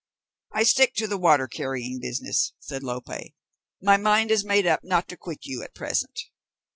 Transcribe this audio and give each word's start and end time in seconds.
"I 0.51 0.63
stick 0.63 0.95
to 0.95 1.05
the 1.05 1.19
water 1.19 1.47
carrying 1.47 1.99
business," 1.99 2.53
said 2.59 2.81
Lope. 2.81 3.07
"My 3.83 3.97
mind 3.97 4.31
is 4.31 4.43
made 4.43 4.65
up 4.65 4.79
not 4.81 5.07
to 5.09 5.15
quit 5.15 5.45
you 5.45 5.61
at 5.61 5.75
present." 5.75 6.19